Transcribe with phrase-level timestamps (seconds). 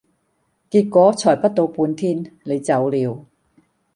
[0.71, 3.23] 結果才不到半天，你走了。